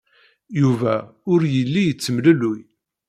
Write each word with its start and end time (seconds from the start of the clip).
Yuba 0.61 0.93
ur 1.31 1.41
yelli 1.53 1.81
yettemlelluy. 1.85 2.61